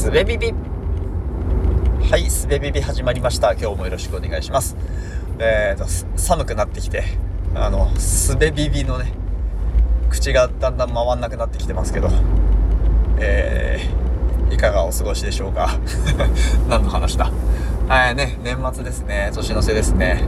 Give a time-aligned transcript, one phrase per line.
[0.00, 0.54] すべビビ。
[2.10, 3.52] はいすべビビ始まりました。
[3.52, 4.74] 今日もよろしくお願いします。
[5.38, 5.86] えーと
[6.18, 7.04] 寒くなってきて
[7.54, 9.12] あのすべビビのね
[10.08, 12.08] 口がだんだん回んなくなってきてますけど
[13.18, 15.68] えー、いかがお過ごしでしょうか？
[16.66, 17.30] 何の話だ？
[17.86, 19.30] はいね年末ですね。
[19.34, 20.24] 年の瀬ですね。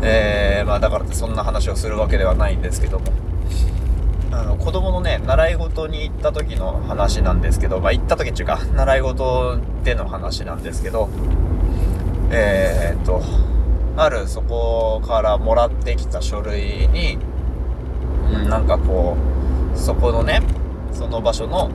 [0.00, 3.04] えー、まあだからってそんな話をするわけではないんですけども。
[4.34, 11.08] あの子供のね習い事に行った時の話なんですけどまあ行った時っていうか習い事での話なんですけど
[12.30, 13.22] えー、っと
[13.96, 17.16] あるそこからもらってきた書類に、
[18.32, 19.16] うん、なんかこ
[19.72, 20.42] うそこのね
[20.92, 21.70] その場所の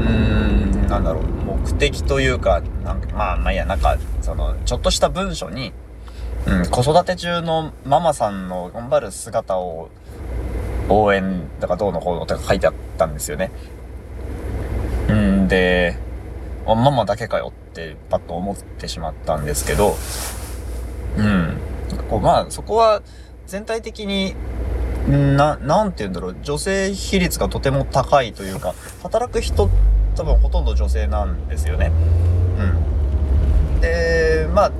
[0.00, 5.72] うーんなんだろう目的というかなんかまあまあいやなんかそのちょっとした文書に、
[6.48, 9.90] うん、子育て中のママさんの頑張る姿を
[10.90, 13.50] 応援だかどうのこうのとか書いてあったんですよね。
[15.12, 15.96] んで、
[16.66, 19.96] ママだけかよってパッと思ってしまったんですけど、
[21.16, 21.56] うん。
[22.08, 23.02] こうまあそこは
[23.46, 24.34] 全体的に
[25.08, 29.70] な、なんて言うんだろう、女性比率がとても高いというか、働く人
[30.16, 31.90] 多分ほとんど女性なんですよね。
[32.58, 33.80] うん。
[33.80, 34.72] で、まあ、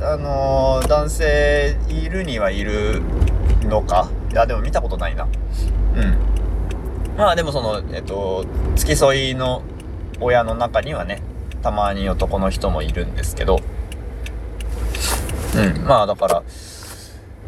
[0.00, 3.02] あのー、男性いるにはいる
[3.62, 5.24] のかいや、でも見たことないな。
[5.24, 6.18] うん。
[7.16, 8.44] まあでもその、えっと、
[8.76, 9.62] 付き添いの
[10.20, 11.22] 親の中にはね、
[11.62, 13.60] たまに男の人もいるんですけど、
[15.56, 15.84] うん。
[15.84, 16.42] まあだから、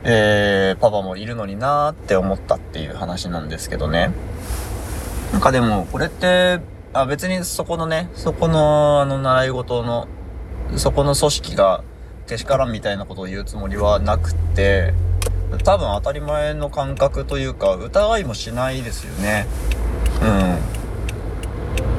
[0.02, 4.12] えー、パパもいるのになーって思ったっていう話なんですけどね。
[5.32, 6.60] なんかでも、これって、
[6.92, 10.08] あ別にそこのね、そこの、あの、習い事の、
[10.76, 11.84] そこの組織が、
[12.26, 14.94] けしからんみたいなことを言うつもりはなくて、
[15.58, 19.46] 多分当たり前の感覚というか疑いもしないですよね。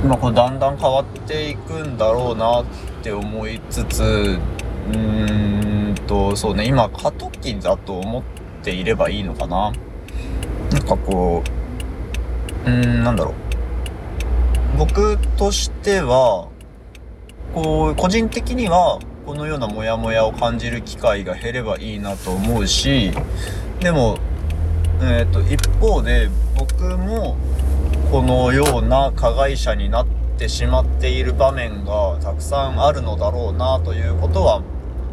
[0.04, 0.10] うん。
[0.10, 2.66] まあこれだんだん変わっていくんだろうなっ
[3.04, 8.24] て思いつつうーんとそうね今過渡期だと思っ
[8.64, 9.72] ていればいいのかな。
[10.72, 11.44] なんかこ
[12.66, 13.34] ううーんなんだろう。
[14.78, 16.48] 僕としては
[17.54, 23.12] こう個人的にはこのようなモヤモヤを感じる機会が減ればいいなと思うし
[23.80, 24.18] でも、
[25.02, 27.38] えーと、一方で僕も
[28.12, 34.62] このような加害者になってしまっている場面がたくさんあるのだろうなということは、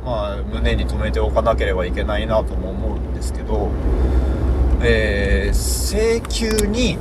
[0.04, 3.70] まあ、胸に留めておかなければいけないなとも思うんですけど、
[4.82, 6.98] えー、請求に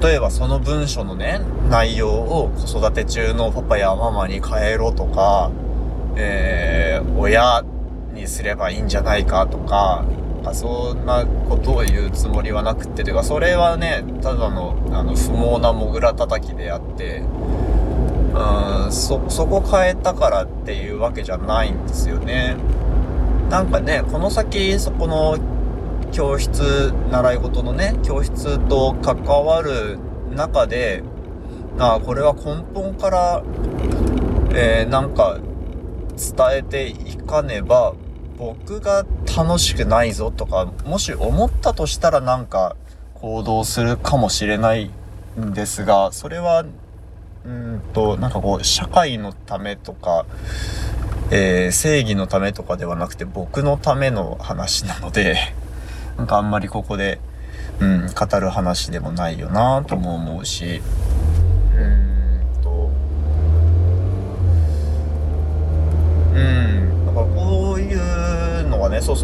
[0.00, 5.50] 例えばその文書のね内容を子育て中のパパやママに変えろとか
[6.16, 7.64] えー、親
[8.12, 10.04] にすればいいんじゃないかとか、
[10.52, 17.22] そんなことを言うつもりはなくて、というか、それはね、ただの、あの、不毛なモグラ叩きであって、
[18.34, 22.56] うん、そ、そこ変えたからっていうわけじゃないんですよね。
[23.48, 25.38] なんかね、この先、そこの
[26.12, 29.98] 教室、習い事のね、教室と関わる
[30.34, 31.02] 中で、
[31.78, 33.42] あこれは根本から、
[34.54, 35.38] えー、なんか
[36.16, 37.94] 伝えていかねば
[38.36, 39.04] 僕が
[39.36, 42.76] 楽しくないぞとかもし思ったとしたらなんか
[43.14, 44.90] 行動するかもしれない
[45.40, 46.64] んですがそれは
[47.44, 50.26] うんとなんかこう社会のためとか、
[51.30, 55.36] えー、正義のためとかではなくて僕のための話なので
[56.16, 57.20] なんかあんまりここで、
[57.80, 60.80] うん、語る話でもないよなとも思うし。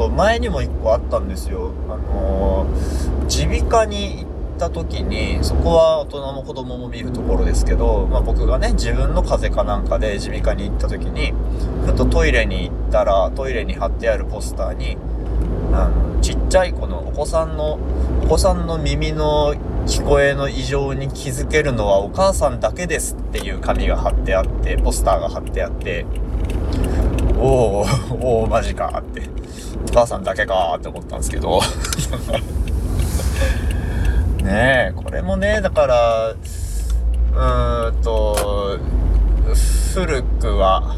[0.00, 1.72] そう前にも1個あったんですよ。
[1.90, 2.66] あの
[3.28, 11.34] 耳鼻科に行った時にそこは大人も子供も見るところですけど、まあ、僕がね自分の風邪かなんかで耳鼻科に行った時に
[11.84, 14.96] ふとトイレに行ったらトイレに貼ってあるポスターに
[15.74, 17.78] あのちっちゃい子のお子さんの
[18.24, 19.54] お子さんの耳の
[19.86, 26.06] 聞こえの異常に気づけるのはお母さんだけですっていう紙が貼ってあってポスターが貼ってあって
[27.36, 29.39] おーおーマジかって。
[29.88, 31.60] お母さんだけかって思ったんですけど。
[34.42, 38.78] ねえこれもねだからうーんと
[39.94, 40.96] 古くは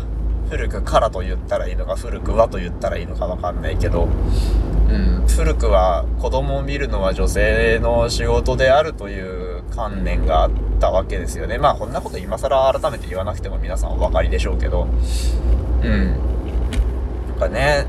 [0.48, 11.56] 古くからと言ったらいいのか古くはと言ったらいいのかわかんないけど、うん、古くは子供を見るのは女性の仕事であるという観念があったわけですよね。
[11.56, 14.86] まあこんなこと今更改めて言わなくても皆さんお分かりでしょうけど。
[15.82, 16.10] うん。
[17.28, 17.86] なんかね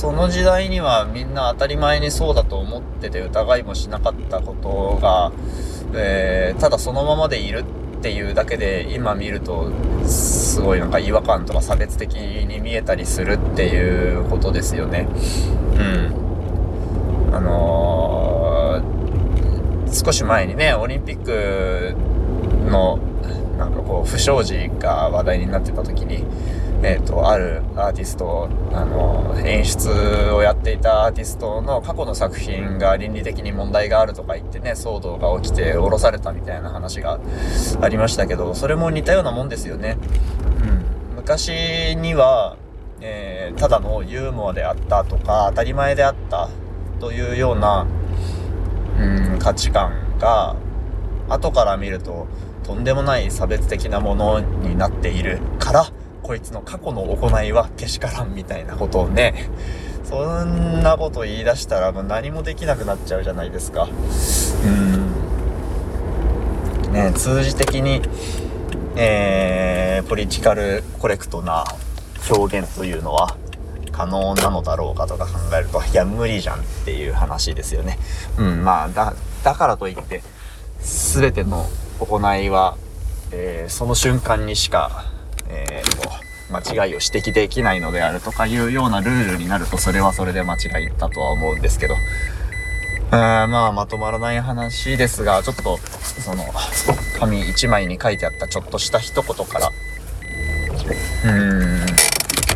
[0.00, 5.30] その時代にはみんな当たり前にそうだと思ってて疑いもしなかったことが、
[5.94, 7.66] えー、ただそのままでいる
[7.98, 9.70] っていうだけで今見ると
[10.06, 15.06] すごいなんか違和感とか差別的に見えたりするっていうことですよね。
[15.74, 17.34] うん。
[17.34, 21.94] あのー、少し前にね、オリンピック
[22.70, 22.98] の
[23.58, 26.24] なんかこう不祥事が話題になってた時に、
[26.82, 29.90] えっ、ー、と、あるアーティスト、あの、演出
[30.32, 37.20] をやっていたアーティストの過去の作品が倫理的に問題があるとか言ってね、騒動が起きて降ろされたみたいな話が
[37.82, 39.98] ありましたけど、それも似たようなもんですよね。
[41.10, 41.16] うん。
[41.16, 42.56] 昔には、
[43.02, 46.48] えー、ただのユーモアであったとか、当たり前であった
[46.98, 47.86] というような、
[48.98, 50.56] うん、価値観が、
[51.28, 52.26] 後から見ると、
[52.62, 55.86] とんでもない差別的なものになっているから、
[56.30, 59.50] こいつの過去の行いはけしからんみたいなことをね、
[60.04, 63.88] そんなこと言い出したらもう何もできなくなっちゃうじゃないですか。
[66.86, 66.92] うん。
[66.92, 68.00] ね、通じ的に、
[68.94, 71.64] えー、ポリティカルコレクトな
[72.30, 73.36] 表現というのは
[73.90, 77.98] 可能なのだろうかとか考えると、いや、無理じゃんっていう話ですよね。
[78.38, 80.22] うん、まあ、だ、だからといって、
[80.80, 81.66] 全ての
[81.98, 82.76] 行いは、
[83.32, 85.09] えー、その瞬間にしか、
[86.50, 96.44] 間違いを指摘できないのであるとかいうようなルールになると、それはそれで間違いだとは思うんですけど、うーまあ、まとまらない話ですが、ちょっと、その、
[97.18, 101.86] 紙一枚に書いてあったちょっとした一言から、うーん、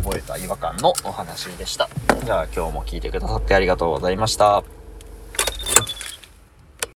[0.03, 1.89] 覚えた違和感のお話でした。
[2.23, 4.63] じゃあ今日も聞いてくださってありがとうございました。